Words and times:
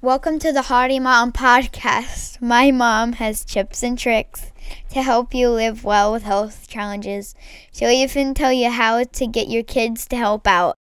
Welcome 0.00 0.38
to 0.38 0.52
the 0.52 0.62
Hardy 0.62 1.00
Mom 1.00 1.32
podcast. 1.32 2.40
My 2.40 2.70
mom 2.70 3.14
has 3.14 3.44
tips 3.44 3.82
and 3.82 3.98
tricks 3.98 4.52
to 4.90 5.02
help 5.02 5.34
you 5.34 5.50
live 5.50 5.82
well 5.82 6.12
with 6.12 6.22
health 6.22 6.68
challenges. 6.68 7.34
She'll 7.72 7.90
even 7.90 8.32
tell 8.32 8.52
you 8.52 8.70
how 8.70 9.02
to 9.02 9.26
get 9.26 9.48
your 9.48 9.64
kids 9.64 10.06
to 10.10 10.16
help 10.16 10.46
out. 10.46 10.76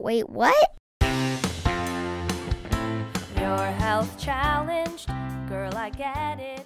Wait, 0.00 0.28
what? 0.28 0.72
Your 3.38 3.66
health 3.78 4.18
challenged, 4.18 5.06
girl, 5.48 5.72
I 5.76 5.90
get 5.90 6.40
it. 6.40 6.59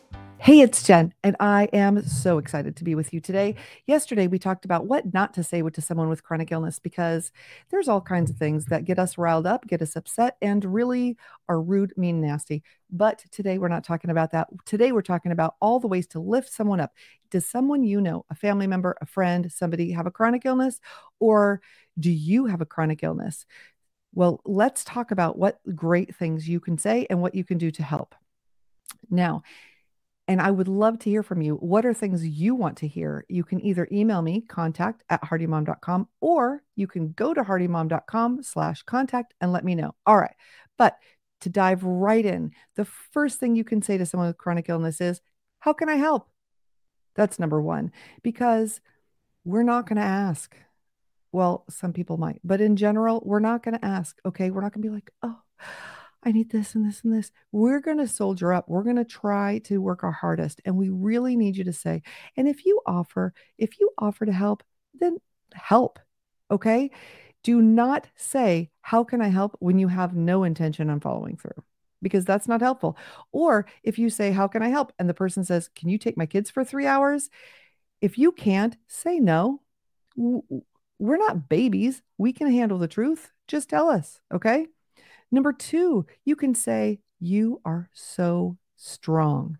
Hey, 0.44 0.60
it's 0.60 0.82
Jen, 0.82 1.14
and 1.22 1.36
I 1.40 1.70
am 1.72 2.04
so 2.04 2.36
excited 2.36 2.76
to 2.76 2.84
be 2.84 2.94
with 2.94 3.14
you 3.14 3.20
today. 3.20 3.54
Yesterday, 3.86 4.26
we 4.26 4.38
talked 4.38 4.66
about 4.66 4.84
what 4.84 5.14
not 5.14 5.32
to 5.32 5.42
say 5.42 5.62
to 5.62 5.80
someone 5.80 6.10
with 6.10 6.22
chronic 6.22 6.52
illness 6.52 6.78
because 6.78 7.32
there's 7.70 7.88
all 7.88 8.02
kinds 8.02 8.30
of 8.30 8.36
things 8.36 8.66
that 8.66 8.84
get 8.84 8.98
us 8.98 9.16
riled 9.16 9.46
up, 9.46 9.66
get 9.66 9.80
us 9.80 9.96
upset, 9.96 10.36
and 10.42 10.62
really 10.62 11.16
are 11.48 11.62
rude, 11.62 11.94
mean, 11.96 12.20
nasty. 12.20 12.62
But 12.90 13.24
today, 13.30 13.56
we're 13.56 13.68
not 13.68 13.84
talking 13.84 14.10
about 14.10 14.32
that. 14.32 14.48
Today, 14.66 14.92
we're 14.92 15.00
talking 15.00 15.32
about 15.32 15.54
all 15.62 15.80
the 15.80 15.88
ways 15.88 16.06
to 16.08 16.20
lift 16.20 16.52
someone 16.52 16.78
up. 16.78 16.92
Does 17.30 17.46
someone 17.46 17.82
you 17.82 18.02
know, 18.02 18.26
a 18.28 18.34
family 18.34 18.66
member, 18.66 18.98
a 19.00 19.06
friend, 19.06 19.50
somebody 19.50 19.92
have 19.92 20.06
a 20.06 20.10
chronic 20.10 20.44
illness, 20.44 20.78
or 21.20 21.62
do 21.98 22.10
you 22.10 22.44
have 22.44 22.60
a 22.60 22.66
chronic 22.66 23.02
illness? 23.02 23.46
Well, 24.12 24.42
let's 24.44 24.84
talk 24.84 25.10
about 25.10 25.38
what 25.38 25.58
great 25.74 26.14
things 26.14 26.46
you 26.46 26.60
can 26.60 26.76
say 26.76 27.06
and 27.08 27.22
what 27.22 27.34
you 27.34 27.44
can 27.44 27.56
do 27.56 27.70
to 27.70 27.82
help. 27.82 28.14
Now, 29.10 29.42
and 30.26 30.40
I 30.40 30.50
would 30.50 30.68
love 30.68 30.98
to 31.00 31.10
hear 31.10 31.22
from 31.22 31.42
you. 31.42 31.56
What 31.56 31.84
are 31.84 31.92
things 31.92 32.26
you 32.26 32.54
want 32.54 32.78
to 32.78 32.88
hear? 32.88 33.26
You 33.28 33.44
can 33.44 33.60
either 33.64 33.86
email 33.92 34.22
me, 34.22 34.40
contact 34.40 35.02
at 35.10 35.22
hardymom.com, 35.22 36.08
or 36.20 36.62
you 36.76 36.86
can 36.86 37.12
go 37.12 37.34
to 37.34 37.42
hardymom.com 37.42 38.42
slash 38.42 38.82
contact 38.82 39.34
and 39.40 39.52
let 39.52 39.64
me 39.64 39.74
know. 39.74 39.94
All 40.06 40.16
right. 40.16 40.34
But 40.78 40.96
to 41.42 41.50
dive 41.50 41.84
right 41.84 42.24
in, 42.24 42.52
the 42.76 42.86
first 42.86 43.38
thing 43.38 43.54
you 43.54 43.64
can 43.64 43.82
say 43.82 43.98
to 43.98 44.06
someone 44.06 44.28
with 44.28 44.38
chronic 44.38 44.68
illness 44.68 45.00
is, 45.00 45.20
How 45.60 45.74
can 45.74 45.90
I 45.90 45.96
help? 45.96 46.28
That's 47.14 47.38
number 47.38 47.60
one, 47.60 47.92
because 48.22 48.80
we're 49.44 49.62
not 49.62 49.86
going 49.86 49.96
to 49.96 50.02
ask. 50.02 50.56
Well, 51.32 51.64
some 51.68 51.92
people 51.92 52.16
might, 52.16 52.40
but 52.42 52.62
in 52.62 52.76
general, 52.76 53.22
we're 53.26 53.40
not 53.40 53.62
going 53.62 53.78
to 53.78 53.84
ask. 53.84 54.18
Okay. 54.24 54.50
We're 54.50 54.62
not 54.62 54.72
going 54.72 54.82
to 54.82 54.88
be 54.88 54.94
like, 54.94 55.10
Oh, 55.22 55.38
I 56.24 56.32
need 56.32 56.50
this 56.50 56.74
and 56.74 56.86
this 56.86 57.02
and 57.04 57.12
this. 57.12 57.30
We're 57.52 57.80
going 57.80 57.98
to 57.98 58.08
soldier 58.08 58.52
up. 58.52 58.68
We're 58.68 58.82
going 58.82 58.96
to 58.96 59.04
try 59.04 59.58
to 59.64 59.80
work 59.80 60.02
our 60.02 60.12
hardest. 60.12 60.60
And 60.64 60.76
we 60.76 60.88
really 60.88 61.36
need 61.36 61.56
you 61.56 61.64
to 61.64 61.72
say, 61.72 62.02
and 62.36 62.48
if 62.48 62.64
you 62.64 62.80
offer, 62.86 63.34
if 63.58 63.78
you 63.78 63.90
offer 63.98 64.24
to 64.24 64.32
help, 64.32 64.62
then 64.98 65.18
help. 65.52 65.98
Okay. 66.50 66.90
Do 67.42 67.60
not 67.60 68.08
say, 68.16 68.70
How 68.80 69.04
can 69.04 69.20
I 69.20 69.28
help 69.28 69.56
when 69.60 69.78
you 69.78 69.88
have 69.88 70.14
no 70.14 70.44
intention 70.44 70.88
on 70.90 71.00
following 71.00 71.36
through? 71.36 71.62
Because 72.00 72.24
that's 72.24 72.48
not 72.48 72.60
helpful. 72.60 72.96
Or 73.32 73.66
if 73.82 73.98
you 73.98 74.08
say, 74.08 74.32
How 74.32 74.48
can 74.48 74.62
I 74.62 74.68
help? 74.68 74.92
And 74.98 75.08
the 75.08 75.14
person 75.14 75.44
says, 75.44 75.68
Can 75.68 75.88
you 75.90 75.98
take 75.98 76.16
my 76.16 76.26
kids 76.26 76.50
for 76.50 76.64
three 76.64 76.86
hours? 76.86 77.28
If 78.00 78.18
you 78.18 78.32
can't, 78.32 78.76
say 78.86 79.20
no. 79.20 79.60
We're 80.16 81.16
not 81.16 81.48
babies. 81.48 82.02
We 82.16 82.32
can 82.32 82.50
handle 82.50 82.78
the 82.78 82.88
truth. 82.88 83.30
Just 83.46 83.68
tell 83.68 83.90
us. 83.90 84.20
Okay. 84.32 84.66
Number 85.34 85.52
two, 85.52 86.06
you 86.24 86.36
can 86.36 86.54
say, 86.54 87.00
You 87.18 87.60
are 87.64 87.90
so 87.92 88.56
strong. 88.76 89.58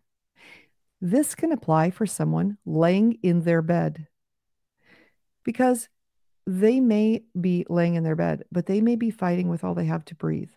This 1.01 1.35
can 1.35 1.51
apply 1.51 1.91
for 1.91 2.07
someone 2.07 2.59
laying 2.65 3.19
in 3.25 3.43
their 3.43 3.61
bed 3.61 4.07
because 5.45 5.89
they 6.47 6.79
may 6.79 7.25
be 7.41 7.67
laying 7.69 7.97
in 7.97 8.05
their 8.05 8.15
bed, 8.15 8.45
but 8.53 8.67
they 8.67 8.81
may 8.81 8.95
be 8.95 9.11
fighting 9.11 9.49
with 9.49 9.65
all 9.65 9.75
they 9.75 9.87
have 9.87 10.05
to 10.05 10.15
breathe. 10.15 10.53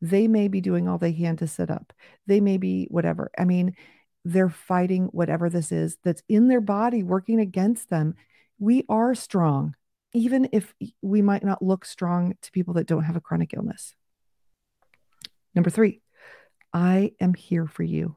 They 0.00 0.26
may 0.26 0.48
be 0.48 0.62
doing 0.62 0.88
all 0.88 0.96
they 0.96 1.12
can 1.12 1.36
to 1.36 1.46
sit 1.46 1.70
up. 1.70 1.92
They 2.26 2.40
may 2.40 2.56
be 2.56 2.86
whatever. 2.90 3.30
I 3.38 3.44
mean, 3.44 3.76
they're 4.24 4.48
fighting 4.48 5.08
whatever 5.08 5.50
this 5.50 5.70
is 5.70 5.98
that's 6.02 6.22
in 6.30 6.48
their 6.48 6.62
body 6.62 7.02
working 7.02 7.40
against 7.40 7.90
them. 7.90 8.14
We 8.58 8.86
are 8.88 9.14
strong, 9.14 9.76
even 10.14 10.48
if 10.50 10.74
we 11.02 11.20
might 11.20 11.44
not 11.44 11.60
look 11.60 11.84
strong 11.84 12.38
to 12.40 12.50
people 12.52 12.72
that 12.74 12.86
don't 12.86 13.04
have 13.04 13.16
a 13.16 13.20
chronic 13.20 13.52
illness. 13.52 13.94
Number 15.56 15.70
three, 15.70 16.02
I 16.72 17.12
am 17.18 17.34
here 17.34 17.66
for 17.66 17.82
you. 17.82 18.16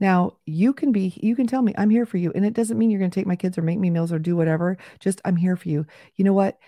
Now, 0.00 0.38
you 0.46 0.72
can 0.72 0.90
be, 0.90 1.18
you 1.22 1.36
can 1.36 1.46
tell 1.46 1.62
me, 1.62 1.74
I'm 1.78 1.90
here 1.90 2.06
for 2.06 2.16
you. 2.16 2.32
And 2.34 2.44
it 2.44 2.54
doesn't 2.54 2.76
mean 2.76 2.90
you're 2.90 2.98
going 2.98 3.10
to 3.10 3.14
take 3.14 3.26
my 3.26 3.36
kids 3.36 3.56
or 3.56 3.62
make 3.62 3.78
me 3.78 3.90
meals 3.90 4.12
or 4.12 4.18
do 4.18 4.34
whatever. 4.34 4.78
Just, 4.98 5.20
I'm 5.24 5.36
here 5.36 5.56
for 5.56 5.68
you. 5.68 5.86
You 6.16 6.24
know 6.24 6.32
what? 6.32 6.58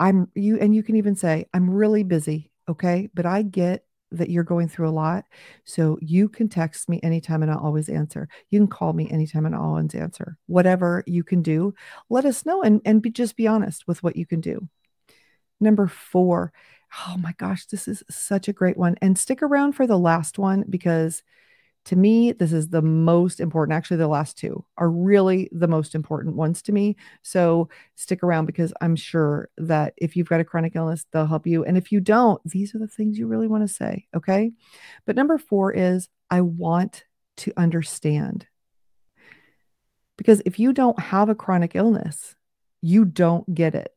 I'm 0.00 0.28
you, 0.34 0.58
and 0.58 0.74
you 0.74 0.82
can 0.82 0.96
even 0.96 1.14
say, 1.14 1.46
I'm 1.54 1.70
really 1.70 2.02
busy. 2.02 2.50
Okay. 2.68 3.08
But 3.14 3.26
I 3.26 3.42
get 3.42 3.84
that 4.10 4.30
you're 4.30 4.44
going 4.44 4.68
through 4.68 4.88
a 4.88 4.90
lot. 4.90 5.24
So 5.64 5.98
you 6.00 6.28
can 6.28 6.48
text 6.48 6.88
me 6.88 6.98
anytime 7.02 7.42
and 7.42 7.52
I'll 7.52 7.58
always 7.58 7.88
answer. 7.88 8.28
You 8.50 8.58
can 8.58 8.68
call 8.68 8.92
me 8.92 9.10
anytime 9.10 9.44
and 9.44 9.54
I'll 9.54 9.62
always 9.62 9.94
answer. 9.94 10.38
Whatever 10.46 11.04
you 11.06 11.22
can 11.22 11.42
do, 11.42 11.74
let 12.08 12.24
us 12.24 12.46
know 12.46 12.62
and, 12.62 12.80
and 12.86 13.02
be, 13.02 13.10
just 13.10 13.36
be 13.36 13.46
honest 13.46 13.86
with 13.86 14.02
what 14.02 14.16
you 14.16 14.24
can 14.24 14.40
do. 14.40 14.66
Number 15.60 15.88
four, 15.88 16.52
Oh 17.06 17.16
my 17.18 17.32
gosh, 17.38 17.66
this 17.66 17.86
is 17.86 18.02
such 18.10 18.48
a 18.48 18.52
great 18.52 18.76
one. 18.76 18.96
And 19.02 19.18
stick 19.18 19.42
around 19.42 19.72
for 19.72 19.86
the 19.86 19.98
last 19.98 20.38
one 20.38 20.64
because 20.68 21.22
to 21.88 21.96
me, 21.96 22.32
this 22.32 22.52
is 22.52 22.68
the 22.68 22.82
most 22.82 23.40
important. 23.40 23.74
Actually, 23.74 23.96
the 23.96 24.08
last 24.08 24.36
two 24.36 24.62
are 24.76 24.90
really 24.90 25.48
the 25.52 25.68
most 25.68 25.94
important 25.94 26.36
ones 26.36 26.60
to 26.62 26.72
me. 26.72 26.96
So 27.22 27.70
stick 27.94 28.22
around 28.22 28.44
because 28.44 28.74
I'm 28.82 28.94
sure 28.94 29.48
that 29.56 29.94
if 29.96 30.14
you've 30.14 30.28
got 30.28 30.40
a 30.40 30.44
chronic 30.44 30.76
illness, 30.76 31.06
they'll 31.12 31.26
help 31.26 31.46
you. 31.46 31.64
And 31.64 31.78
if 31.78 31.90
you 31.90 32.00
don't, 32.00 32.42
these 32.44 32.74
are 32.74 32.78
the 32.78 32.88
things 32.88 33.18
you 33.18 33.26
really 33.26 33.48
want 33.48 33.66
to 33.66 33.72
say. 33.72 34.06
Okay. 34.14 34.52
But 35.06 35.16
number 35.16 35.38
four 35.38 35.72
is 35.72 36.10
I 36.30 36.42
want 36.42 37.04
to 37.38 37.54
understand. 37.56 38.46
Because 40.18 40.42
if 40.44 40.58
you 40.58 40.74
don't 40.74 40.98
have 40.98 41.30
a 41.30 41.34
chronic 41.34 41.74
illness, 41.74 42.34
you 42.82 43.06
don't 43.06 43.54
get 43.54 43.74
it 43.74 43.94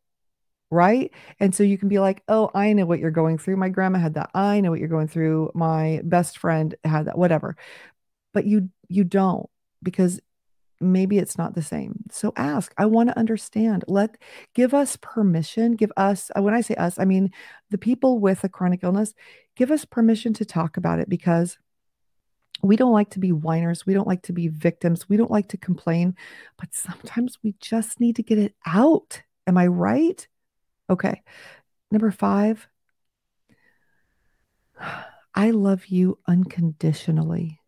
right? 0.71 1.11
And 1.39 1.53
so 1.53 1.63
you 1.63 1.77
can 1.77 1.89
be 1.89 1.99
like, 1.99 2.23
oh, 2.29 2.49
I 2.55 2.73
know 2.73 2.85
what 2.85 2.99
you're 2.99 3.11
going 3.11 3.37
through. 3.37 3.57
My 3.57 3.69
grandma 3.69 3.99
had 3.99 4.13
that. 4.15 4.31
I 4.33 4.61
know 4.61 4.71
what 4.71 4.79
you're 4.79 4.87
going 4.87 5.09
through. 5.09 5.51
My 5.53 6.01
best 6.03 6.37
friend 6.37 6.73
had 6.83 7.05
that, 7.05 7.17
whatever. 7.17 7.55
But 8.33 8.45
you 8.45 8.69
you 8.87 9.03
don't 9.03 9.49
because 9.83 10.19
maybe 10.79 11.17
it's 11.17 11.37
not 11.37 11.53
the 11.53 11.61
same. 11.61 12.03
So 12.09 12.33
ask. 12.37 12.73
I 12.77 12.85
want 12.85 13.09
to 13.09 13.19
understand. 13.19 13.83
Let 13.87 14.17
give 14.55 14.73
us 14.73 14.97
permission. 14.97 15.75
Give 15.75 15.91
us 15.97 16.31
uh, 16.35 16.41
when 16.41 16.53
I 16.53 16.61
say 16.61 16.75
us, 16.75 16.97
I 16.97 17.05
mean 17.05 17.31
the 17.69 17.77
people 17.77 18.19
with 18.19 18.43
a 18.45 18.49
chronic 18.49 18.79
illness, 18.83 19.13
give 19.55 19.71
us 19.71 19.83
permission 19.85 20.33
to 20.35 20.45
talk 20.45 20.77
about 20.77 20.99
it 20.99 21.09
because 21.09 21.57
we 22.63 22.77
don't 22.77 22.93
like 22.93 23.09
to 23.11 23.19
be 23.19 23.31
whiners. 23.31 23.85
We 23.85 23.93
don't 23.93 24.07
like 24.07 24.21
to 24.23 24.33
be 24.33 24.47
victims. 24.47 25.09
We 25.09 25.17
don't 25.17 25.31
like 25.31 25.49
to 25.49 25.57
complain, 25.57 26.15
but 26.57 26.73
sometimes 26.73 27.39
we 27.43 27.55
just 27.59 27.99
need 27.99 28.15
to 28.15 28.23
get 28.23 28.37
it 28.37 28.55
out. 28.65 29.23
Am 29.47 29.57
I 29.57 29.67
right? 29.67 30.27
Okay. 30.91 31.23
Number 31.89 32.11
five, 32.11 32.67
I 35.33 35.51
love 35.51 35.87
you 35.87 36.19
unconditionally 36.27 37.61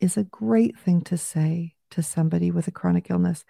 is 0.00 0.16
a 0.16 0.24
great 0.24 0.76
thing 0.76 1.00
to 1.02 1.16
say 1.16 1.74
to 1.90 2.02
somebody 2.02 2.50
with 2.50 2.66
a 2.66 2.72
chronic 2.72 3.10
illness, 3.10 3.44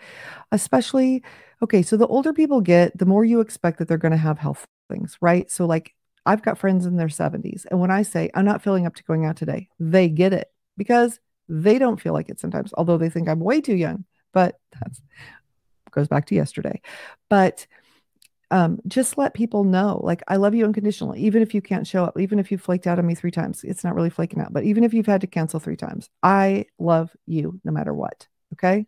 especially, 0.53 1.23
okay, 1.63 1.83
so 1.83 1.97
the 1.97 2.07
older 2.07 2.35
people 2.35 2.61
get, 2.61 2.97
the 2.97 3.07
more 3.07 3.25
you 3.25 3.41
expect 3.41 3.79
that 3.79 3.89
they're 3.89 3.97
going 3.97 4.13
to 4.13 4.19
have 4.19 4.39
health 4.39 4.67
things, 4.91 5.17
right? 5.23 5.51
So, 5.51 5.65
like, 5.65 5.95
I've 6.27 6.43
got 6.43 6.59
friends 6.59 6.85
in 6.85 6.97
their 6.97 7.09
70s, 7.09 7.67
and 7.71 7.81
when 7.81 7.91
I 7.91 8.03
say 8.03 8.31
I'm 8.35 8.45
not 8.45 8.63
feeling 8.63 8.87
up 8.87 8.95
to 8.97 9.05
going 9.05 9.25
out 9.25 9.37
today, 9.37 9.71
they 9.81 10.09
get 10.09 10.35
it 10.35 10.49
because 10.77 11.19
they 11.49 11.79
don't 11.79 12.01
feel 12.01 12.13
like 12.13 12.29
it 12.29 12.39
sometimes, 12.39 12.75
although 12.77 12.99
they 12.99 13.09
think 13.09 13.29
I'm 13.29 13.41
way 13.41 13.61
too 13.61 13.77
young. 13.77 14.05
But 14.33 14.61
that's 14.73 15.01
goes 15.97 16.09
back 16.09 16.27
to 16.27 16.35
yesterday. 16.35 16.81
But 17.31 17.67
um, 18.51 18.79
just 18.87 19.19
let 19.19 19.35
people 19.35 19.65
know 19.65 20.01
like 20.05 20.23
i 20.29 20.37
love 20.37 20.55
you 20.55 20.65
unconditionally 20.65 21.21
even 21.21 21.43
if 21.43 21.55
you 21.55 21.61
can't 21.61 21.87
show 21.87 22.05
up 22.05 22.19
even 22.19 22.39
if 22.39 22.53
you 22.53 22.59
flaked 22.59 22.87
out 22.87 22.99
on 22.99 23.07
me 23.07 23.15
three 23.15 23.31
times. 23.31 23.65
It's 23.65 23.83
not 23.83 23.95
really 23.95 24.11
flaking 24.11 24.41
out 24.41 24.53
but 24.53 24.65
even 24.65 24.85
if 24.85 24.95
you've 24.95 25.07
had 25.07 25.21
to 25.23 25.27
cancel 25.27 25.61
three 25.61 25.77
times 25.77 26.09
i 26.23 26.67
love 26.79 27.11
you 27.27 27.61
no 27.65 27.73
matter 27.73 27.93
what 27.93 28.29
okay? 28.53 28.87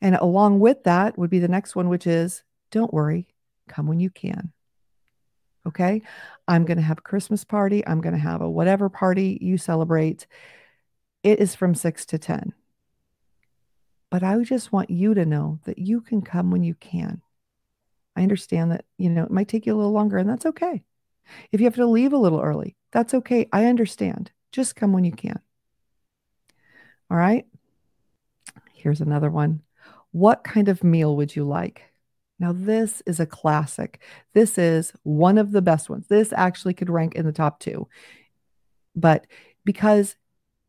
And 0.00 0.14
along 0.14 0.60
with 0.60 0.84
that 0.84 1.18
would 1.18 1.30
be 1.30 1.38
the 1.38 1.48
next 1.48 1.74
one 1.74 1.88
which 1.88 2.06
is 2.06 2.42
don't 2.70 2.92
worry 2.92 3.26
come 3.68 3.86
when 3.86 4.00
you 4.00 4.10
can 4.10 4.52
okay? 5.66 6.02
I'm 6.46 6.64
going 6.64 6.78
to 6.78 6.82
have 6.82 6.98
a 6.98 7.02
christmas 7.02 7.44
party 7.44 7.86
i'm 7.86 8.00
going 8.00 8.14
to 8.14 8.20
have 8.20 8.42
a 8.42 8.50
whatever 8.50 8.88
party 8.88 9.38
you 9.40 9.56
celebrate. 9.56 10.26
It 11.22 11.40
is 11.40 11.54
from 11.54 11.74
6 11.74 12.06
to 12.06 12.18
10 12.18 12.52
but 14.10 14.22
i 14.22 14.38
just 14.42 14.72
want 14.72 14.90
you 14.90 15.14
to 15.14 15.24
know 15.24 15.58
that 15.64 15.78
you 15.78 16.00
can 16.00 16.22
come 16.22 16.50
when 16.50 16.62
you 16.62 16.74
can 16.74 17.22
I 18.18 18.22
understand 18.22 18.72
that, 18.72 18.84
you 18.96 19.10
know, 19.10 19.22
it 19.22 19.30
might 19.30 19.46
take 19.46 19.64
you 19.64 19.72
a 19.72 19.76
little 19.76 19.92
longer 19.92 20.18
and 20.18 20.28
that's 20.28 20.46
okay. 20.46 20.82
If 21.52 21.60
you 21.60 21.66
have 21.66 21.76
to 21.76 21.86
leave 21.86 22.12
a 22.12 22.18
little 22.18 22.40
early, 22.40 22.74
that's 22.90 23.14
okay. 23.14 23.48
I 23.52 23.66
understand. 23.66 24.32
Just 24.50 24.74
come 24.74 24.92
when 24.92 25.04
you 25.04 25.12
can. 25.12 25.38
All 27.10 27.16
right. 27.16 27.46
Here's 28.74 29.00
another 29.00 29.30
one. 29.30 29.62
What 30.10 30.42
kind 30.42 30.68
of 30.68 30.82
meal 30.82 31.16
would 31.16 31.36
you 31.36 31.44
like? 31.44 31.82
Now, 32.40 32.52
this 32.52 33.04
is 33.06 33.20
a 33.20 33.26
classic. 33.26 34.00
This 34.34 34.58
is 34.58 34.92
one 35.04 35.38
of 35.38 35.52
the 35.52 35.62
best 35.62 35.88
ones. 35.88 36.08
This 36.08 36.32
actually 36.32 36.74
could 36.74 36.90
rank 36.90 37.14
in 37.14 37.24
the 37.24 37.32
top 37.32 37.60
two. 37.60 37.88
But 38.96 39.28
because, 39.64 40.16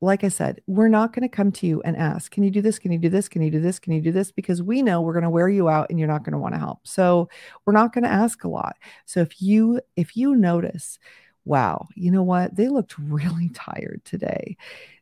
like 0.02 0.24
I 0.24 0.30
said, 0.30 0.62
we're 0.66 0.88
not 0.88 1.12
going 1.12 1.24
to 1.24 1.36
come 1.36 1.52
to 1.54 1.68
you 1.68 1.82
and 1.84 1.98
ask, 1.98 2.32
Can 2.32 2.44
you 2.44 2.52
do 2.52 2.62
this? 2.62 2.80
Can 2.80 2.92
you 2.92 3.00
do 3.00 3.10
this? 3.10 3.28
Can 3.28 3.42
you 3.42 3.52
do 3.52 3.60
this? 3.60 3.80
Can 3.80 3.94
you 3.94 4.02
do 4.02 4.12
this? 4.12 4.32
Because 4.32 4.64
we 4.64 4.82
know 4.82 5.02
we're 5.02 5.14
going 5.14 5.24
to 5.24 5.30
wear 5.30 5.50
you 5.50 5.68
out 5.68 5.90
and 5.90 6.00
you're 6.00 6.08
not 6.08 6.24
going 6.24 6.34
to 6.34 6.40
want 6.40 6.54
to 6.54 6.60
help. 6.60 6.88
So 6.88 7.30
we're 7.66 7.74
not 7.74 7.94
going 7.94 8.06
to 8.06 8.10
ask 8.10 8.44
a 8.44 8.48
lot. 8.48 8.78
So 9.06 9.20
if 9.20 9.42
you, 9.42 9.82
if 9.98 10.16
you 10.16 10.36
notice, 10.36 11.00
wow, 11.44 11.88
you 11.96 12.12
know 12.12 12.24
what? 12.24 12.56
They 12.56 12.70
looked 12.70 12.98
really 13.00 13.50
tired 13.50 14.02
today. 14.06 14.56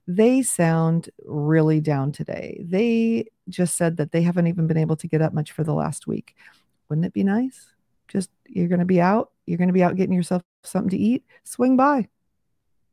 They 0.07 0.41
sound 0.41 1.09
really 1.25 1.81
down 1.81 2.11
today. 2.11 2.63
They 2.63 3.27
just 3.49 3.75
said 3.75 3.97
that 3.97 4.11
they 4.11 4.21
haven't 4.21 4.47
even 4.47 4.65
been 4.65 4.77
able 4.77 4.95
to 4.97 5.07
get 5.07 5.21
up 5.21 5.33
much 5.33 5.51
for 5.51 5.63
the 5.63 5.73
last 5.73 6.07
week. 6.07 6.35
Wouldn't 6.89 7.05
it 7.05 7.13
be 7.13 7.23
nice? 7.23 7.73
Just 8.07 8.29
you're 8.47 8.69
going 8.69 8.79
to 8.79 8.85
be 8.85 9.01
out, 9.01 9.31
you're 9.45 9.57
going 9.57 9.67
to 9.67 9.73
be 9.73 9.83
out 9.83 9.97
getting 9.97 10.15
yourself 10.15 10.41
something 10.63 10.91
to 10.91 10.97
eat, 10.97 11.25
swing 11.43 11.75
by. 11.75 12.07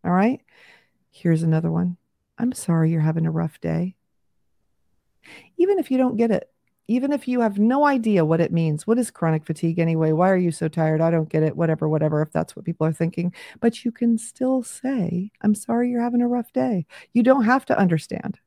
All 0.04 0.10
right? 0.10 0.40
Here's 1.16 1.44
another 1.44 1.70
one. 1.70 1.96
I'm 2.38 2.52
sorry 2.52 2.90
you're 2.90 3.00
having 3.00 3.24
a 3.24 3.30
rough 3.30 3.60
day. 3.60 3.94
Even 5.56 5.78
if 5.78 5.88
you 5.88 5.96
don't 5.96 6.16
get 6.16 6.32
it, 6.32 6.50
even 6.88 7.12
if 7.12 7.28
you 7.28 7.40
have 7.40 7.56
no 7.56 7.86
idea 7.86 8.24
what 8.24 8.40
it 8.40 8.52
means, 8.52 8.84
what 8.84 8.98
is 8.98 9.12
chronic 9.12 9.46
fatigue 9.46 9.78
anyway? 9.78 10.10
Why 10.10 10.28
are 10.28 10.36
you 10.36 10.50
so 10.50 10.66
tired? 10.66 11.00
I 11.00 11.12
don't 11.12 11.28
get 11.28 11.44
it, 11.44 11.56
whatever, 11.56 11.88
whatever, 11.88 12.20
if 12.20 12.32
that's 12.32 12.56
what 12.56 12.64
people 12.64 12.84
are 12.84 12.92
thinking. 12.92 13.32
But 13.60 13.84
you 13.84 13.92
can 13.92 14.18
still 14.18 14.64
say, 14.64 15.30
I'm 15.40 15.54
sorry 15.54 15.88
you're 15.88 16.02
having 16.02 16.20
a 16.20 16.26
rough 16.26 16.52
day. 16.52 16.84
You 17.12 17.22
don't 17.22 17.44
have 17.44 17.64
to 17.66 17.78
understand. 17.78 18.40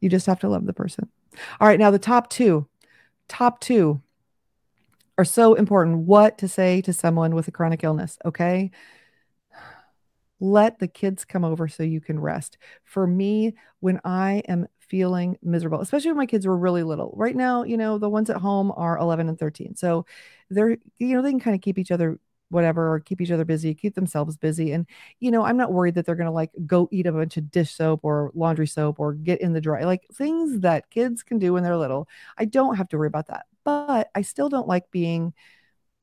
You 0.00 0.08
just 0.08 0.26
have 0.26 0.40
to 0.40 0.48
love 0.48 0.64
the 0.64 0.72
person. 0.72 1.10
All 1.60 1.68
right, 1.68 1.78
now 1.78 1.90
the 1.90 1.98
top 1.98 2.30
two, 2.30 2.66
top 3.28 3.60
two 3.60 4.00
are 5.18 5.26
so 5.26 5.52
important. 5.52 5.98
What 5.98 6.38
to 6.38 6.48
say 6.48 6.80
to 6.80 6.94
someone 6.94 7.34
with 7.34 7.46
a 7.46 7.52
chronic 7.52 7.84
illness, 7.84 8.18
okay? 8.24 8.70
Let 10.40 10.78
the 10.78 10.88
kids 10.88 11.24
come 11.24 11.44
over 11.44 11.68
so 11.68 11.82
you 11.82 12.00
can 12.00 12.18
rest. 12.18 12.58
For 12.84 13.06
me, 13.06 13.54
when 13.80 14.00
I 14.04 14.42
am 14.48 14.66
feeling 14.78 15.38
miserable, 15.42 15.80
especially 15.80 16.10
when 16.10 16.18
my 16.18 16.26
kids 16.26 16.46
were 16.46 16.56
really 16.56 16.82
little. 16.82 17.12
Right 17.16 17.36
now, 17.36 17.62
you 17.62 17.76
know, 17.76 17.98
the 17.98 18.08
ones 18.08 18.30
at 18.30 18.38
home 18.38 18.72
are 18.76 18.98
11 18.98 19.28
and 19.28 19.38
13. 19.38 19.76
So 19.76 20.06
they're, 20.50 20.76
you 20.98 21.14
know, 21.14 21.22
they 21.22 21.30
can 21.30 21.40
kind 21.40 21.54
of 21.54 21.62
keep 21.62 21.78
each 21.78 21.92
other 21.92 22.18
whatever 22.48 22.92
or 22.94 23.00
keep 23.00 23.20
each 23.20 23.30
other 23.30 23.44
busy 23.44 23.72
keep 23.74 23.94
themselves 23.94 24.36
busy 24.36 24.72
and 24.72 24.84
you 25.20 25.30
know 25.30 25.44
i'm 25.44 25.56
not 25.56 25.72
worried 25.72 25.94
that 25.94 26.04
they're 26.04 26.16
going 26.16 26.26
to 26.26 26.32
like 26.32 26.50
go 26.66 26.88
eat 26.90 27.06
a 27.06 27.12
bunch 27.12 27.36
of 27.36 27.48
dish 27.50 27.70
soap 27.70 28.00
or 28.02 28.32
laundry 28.34 28.66
soap 28.66 28.98
or 28.98 29.12
get 29.14 29.40
in 29.40 29.52
the 29.52 29.60
dry 29.60 29.84
like 29.84 30.04
things 30.12 30.58
that 30.60 30.90
kids 30.90 31.22
can 31.22 31.38
do 31.38 31.52
when 31.52 31.62
they're 31.62 31.76
little 31.76 32.08
i 32.38 32.44
don't 32.44 32.74
have 32.74 32.88
to 32.88 32.98
worry 32.98 33.06
about 33.06 33.28
that 33.28 33.46
but 33.64 34.10
i 34.16 34.22
still 34.22 34.48
don't 34.48 34.66
like 34.66 34.90
being 34.90 35.32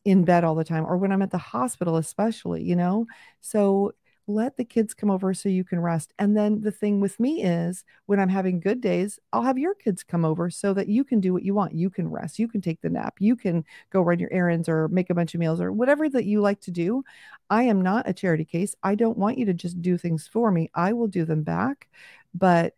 in 0.06 0.24
bed 0.24 0.44
all 0.44 0.56
the 0.56 0.64
time 0.64 0.86
or 0.86 0.98
when 0.98 1.12
i'm 1.12 1.22
at 1.22 1.32
the 1.32 1.38
hospital 1.38 1.98
especially 1.98 2.64
you 2.64 2.76
know 2.76 3.06
so 3.42 3.92
let 4.28 4.58
the 4.58 4.66
kids 4.66 4.94
come 4.94 5.10
over 5.10 5.34
so 5.34 5.48
you 5.48 5.64
can 5.64 5.80
rest. 5.80 6.14
And 6.20 6.36
then 6.36 6.62
the 6.62 6.72
thing 6.72 7.00
with 7.00 7.20
me 7.20 7.44
is 7.44 7.86
when 8.06 8.20
I'm 8.20 8.30
having 8.30 8.60
good 8.60 8.82
days, 8.82 9.20
I'll 9.32 9.44
have 9.44 9.58
your 9.58 9.74
kids 9.74 10.04
come 10.04 10.26
over 10.26 10.50
so 10.50 10.74
that 10.74 10.90
you 10.90 11.06
can 11.06 11.22
do 11.22 11.32
what 11.32 11.44
you 11.44 11.54
want. 11.54 11.74
You 11.74 11.90
can 11.90 12.10
rest, 12.10 12.38
you 12.38 12.50
can 12.50 12.60
take 12.60 12.82
the 12.82 12.90
nap, 12.90 13.16
you 13.20 13.38
can 13.38 13.64
go 13.90 14.02
run 14.02 14.20
your 14.20 14.32
errands 14.32 14.68
or 14.68 14.90
make 14.90 15.10
a 15.10 15.16
bunch 15.16 15.34
of 15.34 15.40
meals 15.40 15.62
or 15.62 15.72
whatever 15.72 16.10
that 16.10 16.26
you 16.26 16.42
like 16.42 16.60
to 16.62 16.72
do. 16.72 17.04
I 17.50 17.64
am 17.64 17.82
not 17.82 18.10
a 18.10 18.14
charity 18.14 18.44
case. 18.44 18.76
I 18.84 18.96
don't 18.96 19.18
want 19.18 19.38
you 19.38 19.46
to 19.46 19.54
just 19.54 19.82
do 19.82 19.98
things 19.98 20.28
for 20.28 20.52
me. 20.52 20.70
I 20.76 20.92
will 20.92 21.08
do 21.08 21.24
them 21.24 21.44
back. 21.44 21.88
But 22.34 22.76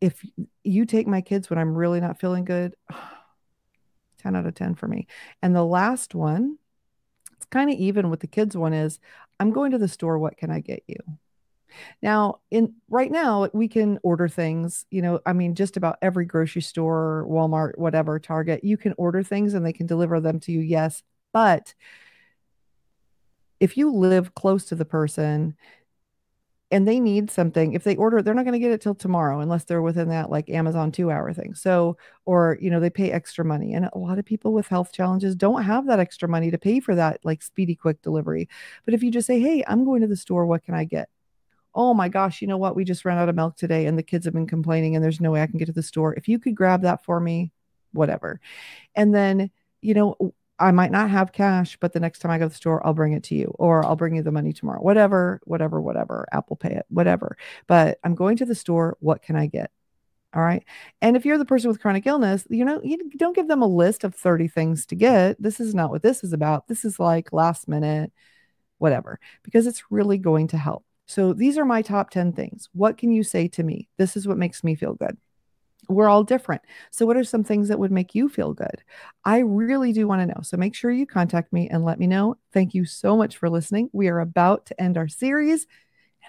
if 0.00 0.26
you 0.64 0.86
take 0.86 1.06
my 1.06 1.20
kids 1.20 1.48
when 1.48 1.58
I'm 1.58 1.74
really 1.74 2.00
not 2.00 2.20
feeling 2.20 2.44
good, 2.44 2.74
10 4.18 4.34
out 4.34 4.46
of 4.46 4.54
10 4.54 4.74
for 4.74 4.88
me. 4.88 5.06
And 5.40 5.54
the 5.54 5.64
last 5.64 6.14
one, 6.14 6.58
it's 7.36 7.46
kind 7.46 7.70
of 7.70 7.76
even 7.76 8.10
with 8.10 8.20
the 8.20 8.26
kids 8.26 8.56
one 8.56 8.72
is 8.72 8.98
I'm 9.40 9.52
going 9.52 9.72
to 9.72 9.78
the 9.78 9.88
store. 9.88 10.18
What 10.18 10.36
can 10.36 10.50
I 10.50 10.60
get 10.60 10.82
you? 10.86 10.96
Now, 12.02 12.40
in 12.50 12.74
right 12.88 13.10
now, 13.10 13.48
we 13.52 13.68
can 13.68 13.98
order 14.02 14.28
things, 14.28 14.86
you 14.90 15.02
know, 15.02 15.20
I 15.26 15.32
mean, 15.32 15.54
just 15.54 15.76
about 15.76 15.98
every 16.02 16.24
grocery 16.24 16.62
store, 16.62 17.26
Walmart, 17.28 17.76
whatever, 17.78 18.18
Target, 18.18 18.62
you 18.62 18.76
can 18.76 18.94
order 18.96 19.22
things 19.22 19.54
and 19.54 19.66
they 19.66 19.72
can 19.72 19.86
deliver 19.86 20.20
them 20.20 20.40
to 20.40 20.52
you. 20.52 20.60
Yes. 20.60 21.02
But 21.32 21.74
if 23.60 23.76
you 23.76 23.92
live 23.92 24.34
close 24.34 24.66
to 24.66 24.74
the 24.74 24.84
person, 24.84 25.56
and 26.74 26.88
they 26.88 26.98
need 26.98 27.30
something 27.30 27.72
if 27.72 27.84
they 27.84 27.94
order 27.94 28.20
they're 28.20 28.34
not 28.34 28.44
going 28.44 28.52
to 28.52 28.58
get 28.58 28.72
it 28.72 28.80
till 28.80 28.96
tomorrow 28.96 29.38
unless 29.38 29.62
they're 29.62 29.80
within 29.80 30.08
that 30.08 30.28
like 30.28 30.50
amazon 30.50 30.90
two 30.90 31.08
hour 31.08 31.32
thing. 31.32 31.54
So 31.54 31.96
or 32.26 32.58
you 32.60 32.68
know 32.68 32.80
they 32.80 32.90
pay 32.90 33.12
extra 33.12 33.44
money 33.44 33.74
and 33.74 33.88
a 33.92 33.98
lot 33.98 34.18
of 34.18 34.24
people 34.24 34.52
with 34.52 34.66
health 34.66 34.90
challenges 34.92 35.36
don't 35.36 35.62
have 35.62 35.86
that 35.86 36.00
extra 36.00 36.28
money 36.28 36.50
to 36.50 36.58
pay 36.58 36.80
for 36.80 36.96
that 36.96 37.20
like 37.22 37.42
speedy 37.42 37.76
quick 37.76 38.02
delivery. 38.02 38.48
But 38.84 38.92
if 38.92 39.04
you 39.04 39.12
just 39.12 39.28
say 39.28 39.38
hey 39.38 39.62
i'm 39.68 39.84
going 39.84 40.00
to 40.00 40.08
the 40.08 40.16
store 40.16 40.46
what 40.46 40.64
can 40.64 40.74
i 40.74 40.82
get? 40.82 41.08
Oh 41.76 41.94
my 41.94 42.08
gosh 42.08 42.42
you 42.42 42.48
know 42.48 42.58
what? 42.58 42.74
We 42.74 42.82
just 42.84 43.04
ran 43.04 43.18
out 43.18 43.28
of 43.28 43.36
milk 43.36 43.56
today 43.56 43.86
and 43.86 43.96
the 43.96 44.02
kids 44.02 44.24
have 44.24 44.34
been 44.34 44.48
complaining 44.48 44.96
and 44.96 45.04
there's 45.04 45.20
no 45.20 45.30
way 45.30 45.42
i 45.42 45.46
can 45.46 45.58
get 45.58 45.66
to 45.66 45.72
the 45.72 45.82
store. 45.82 46.14
If 46.14 46.26
you 46.26 46.40
could 46.40 46.56
grab 46.56 46.82
that 46.82 47.04
for 47.04 47.20
me 47.20 47.52
whatever. 47.92 48.40
And 48.96 49.14
then 49.14 49.52
you 49.80 49.94
know 49.94 50.34
I 50.58 50.70
might 50.70 50.92
not 50.92 51.10
have 51.10 51.32
cash, 51.32 51.76
but 51.80 51.92
the 51.92 52.00
next 52.00 52.20
time 52.20 52.30
I 52.30 52.38
go 52.38 52.44
to 52.44 52.48
the 52.48 52.54
store, 52.54 52.84
I'll 52.86 52.94
bring 52.94 53.12
it 53.12 53.24
to 53.24 53.34
you 53.34 53.54
or 53.58 53.84
I'll 53.84 53.96
bring 53.96 54.16
you 54.16 54.22
the 54.22 54.30
money 54.30 54.52
tomorrow. 54.52 54.80
Whatever, 54.80 55.40
whatever, 55.44 55.80
whatever. 55.80 56.26
Apple 56.32 56.56
Pay 56.56 56.74
it, 56.74 56.86
whatever. 56.88 57.36
But 57.66 57.98
I'm 58.04 58.14
going 58.14 58.36
to 58.36 58.44
the 58.44 58.54
store. 58.54 58.96
What 59.00 59.22
can 59.22 59.34
I 59.36 59.46
get? 59.46 59.70
All 60.32 60.42
right. 60.42 60.64
And 61.00 61.16
if 61.16 61.24
you're 61.24 61.38
the 61.38 61.44
person 61.44 61.68
with 61.68 61.80
chronic 61.80 62.06
illness, 62.06 62.46
you 62.50 62.64
know, 62.64 62.80
you 62.82 62.98
don't 63.16 63.36
give 63.36 63.48
them 63.48 63.62
a 63.62 63.66
list 63.66 64.04
of 64.04 64.14
30 64.14 64.48
things 64.48 64.86
to 64.86 64.94
get. 64.96 65.40
This 65.42 65.60
is 65.60 65.74
not 65.74 65.90
what 65.90 66.02
this 66.02 66.24
is 66.24 66.32
about. 66.32 66.68
This 66.68 66.84
is 66.84 66.98
like 66.98 67.32
last 67.32 67.68
minute, 67.68 68.12
whatever, 68.78 69.20
because 69.42 69.66
it's 69.66 69.84
really 69.90 70.18
going 70.18 70.48
to 70.48 70.58
help. 70.58 70.84
So 71.06 71.32
these 71.32 71.58
are 71.58 71.64
my 71.64 71.82
top 71.82 72.10
10 72.10 72.32
things. 72.32 72.68
What 72.72 72.96
can 72.96 73.12
you 73.12 73.22
say 73.22 73.48
to 73.48 73.62
me? 73.62 73.88
This 73.98 74.16
is 74.16 74.26
what 74.26 74.38
makes 74.38 74.64
me 74.64 74.74
feel 74.74 74.94
good 74.94 75.16
we're 75.88 76.08
all 76.08 76.24
different. 76.24 76.62
So, 76.90 77.06
what 77.06 77.16
are 77.16 77.24
some 77.24 77.44
things 77.44 77.68
that 77.68 77.78
would 77.78 77.92
make 77.92 78.14
you 78.14 78.28
feel 78.28 78.52
good? 78.54 78.82
I 79.24 79.38
really 79.38 79.92
do 79.92 80.06
want 80.06 80.20
to 80.22 80.26
know. 80.26 80.42
So, 80.42 80.56
make 80.56 80.74
sure 80.74 80.90
you 80.90 81.06
contact 81.06 81.52
me 81.52 81.68
and 81.68 81.84
let 81.84 81.98
me 81.98 82.06
know. 82.06 82.36
Thank 82.52 82.74
you 82.74 82.84
so 82.84 83.16
much 83.16 83.36
for 83.36 83.50
listening. 83.50 83.90
We 83.92 84.08
are 84.08 84.20
about 84.20 84.66
to 84.66 84.80
end 84.80 84.96
our 84.96 85.08
series. 85.08 85.66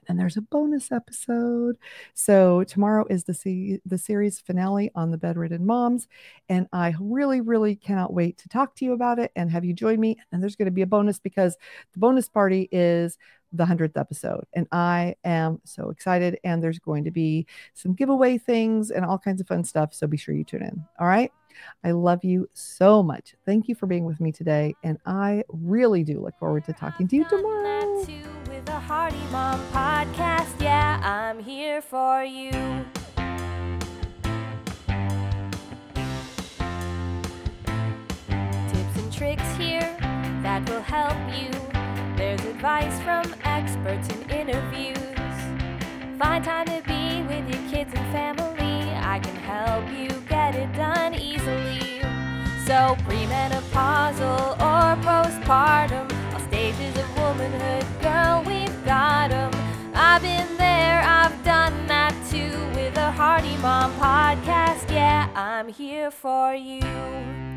And 0.08 0.20
there's 0.20 0.38
a 0.38 0.42
bonus 0.42 0.92
episode. 0.92 1.78
So 2.14 2.64
tomorrow 2.64 3.06
is 3.10 3.24
the 3.24 3.34
se- 3.34 3.82
the 3.86 3.98
series 3.98 4.40
finale 4.40 4.92
on 4.96 5.12
the 5.12 5.18
bedridden 5.18 5.66
moms, 5.66 6.08
and 6.50 6.68
I 6.74 6.96
really, 7.00 7.42
really 7.42 7.76
cannot 7.76 8.14
wait 8.14 8.38
to 8.40 8.50
talk 8.50 8.76
to 8.76 8.86
you 8.86 8.94
about 8.94 9.20
it 9.20 9.32
and 9.36 9.52
have 9.52 9.66
you 9.66 9.74
join 9.74 10.00
me. 10.00 10.18
And 10.32 10.42
there's 10.42 10.56
going 10.56 10.68
to 10.68 10.72
be 10.72 10.82
a 10.82 10.88
bonus 10.88 11.20
because 11.20 11.58
the 11.94 12.00
bonus 12.00 12.30
party 12.30 12.70
is 12.72 13.18
the 13.52 13.66
100th 13.66 13.98
episode. 13.98 14.46
And 14.54 14.68
I 14.72 15.16
am 15.24 15.60
so 15.64 15.90
excited. 15.90 16.40
And 16.44 16.64
there's 16.64 16.80
going 16.80 17.04
to 17.06 17.12
be 17.12 17.48
some 17.74 17.94
giveaway 17.94 18.38
things 18.38 18.92
and 18.92 19.06
all 19.06 19.18
kinds 19.18 19.42
of 19.42 19.48
fun 19.48 19.64
stuff. 19.64 19.94
So 19.94 20.08
be 20.08 20.18
sure 20.18 20.36
you 20.36 20.44
tune 20.44 20.64
in. 20.64 20.84
All 21.00 21.08
right. 21.08 21.32
I 21.84 21.92
love 21.92 22.24
you 22.24 22.50
so 22.54 23.02
much. 23.02 23.36
Thank 23.46 23.70
you 23.70 23.76
for 23.76 23.88
being 23.88 24.06
with 24.06 24.20
me 24.20 24.32
today. 24.32 24.76
And 24.84 24.98
I 25.06 25.44
really 25.48 26.04
do 26.04 26.20
look 26.20 26.38
forward 26.38 26.66
to 26.66 26.74
talking 26.74 27.08
to 27.08 27.16
you 27.16 27.26
tomorrow. 27.26 28.06
Hardy 28.98 29.28
Mom 29.30 29.60
podcast, 29.74 30.62
yeah, 30.62 31.02
I'm 31.04 31.38
here 31.38 31.82
for 31.82 32.24
you. 32.24 32.52
Tips 38.72 38.96
and 38.96 39.12
tricks 39.12 39.50
here 39.58 39.98
that 40.44 40.64
will 40.70 40.80
help 40.80 41.18
you 41.38 41.52
there's 42.16 42.40
advice 42.46 42.98
from 43.02 43.36
experts 43.44 44.08
and 44.14 44.32
interviews. 44.32 44.98
Find 46.18 46.42
time 46.46 46.68
to 46.68 46.82
be 46.88 47.22
with 47.24 47.50
your 47.54 47.70
kids 47.70 47.92
and 47.94 48.08
family. 48.14 48.90
I 48.96 49.20
can 49.20 49.36
help 49.36 49.92
you 49.92 50.08
get 50.30 50.56
it 50.56 50.72
done 50.72 51.16
easily. 51.16 52.00
So, 52.66 52.96
premenopausal 53.04 54.54
or 54.54 54.96
postpartum, 55.04 56.34
all 56.34 56.40
stages 56.48 56.96
of 56.98 57.18
womanhood, 57.18 57.85
I've 60.16 60.22
been 60.22 60.56
there, 60.56 61.02
I've 61.04 61.44
done 61.44 61.88
that 61.88 62.14
too 62.32 62.58
with 62.74 62.96
a 62.96 63.12
Hardy 63.12 63.58
Mom 63.58 63.92
podcast. 64.00 64.90
Yeah, 64.90 65.28
I'm 65.36 65.68
here 65.68 66.10
for 66.10 66.54
you. 66.54 67.55